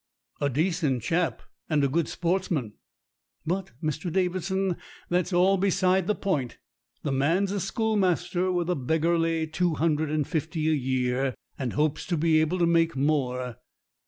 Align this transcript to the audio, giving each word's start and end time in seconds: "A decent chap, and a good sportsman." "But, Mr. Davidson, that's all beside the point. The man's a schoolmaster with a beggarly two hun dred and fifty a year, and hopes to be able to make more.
"A 0.41 0.49
decent 0.49 1.03
chap, 1.03 1.43
and 1.69 1.83
a 1.83 1.87
good 1.87 2.07
sportsman." 2.07 2.73
"But, 3.45 3.71
Mr. 3.83 4.11
Davidson, 4.11 4.77
that's 5.09 5.31
all 5.31 5.57
beside 5.57 6.07
the 6.07 6.15
point. 6.15 6.57
The 7.03 7.11
man's 7.11 7.51
a 7.51 7.59
schoolmaster 7.59 8.51
with 8.51 8.71
a 8.71 8.75
beggarly 8.75 9.45
two 9.45 9.75
hun 9.75 9.97
dred 9.97 10.09
and 10.09 10.27
fifty 10.27 10.67
a 10.69 10.73
year, 10.73 11.35
and 11.59 11.73
hopes 11.73 12.07
to 12.07 12.17
be 12.17 12.41
able 12.41 12.57
to 12.57 12.65
make 12.65 12.95
more. 12.95 13.57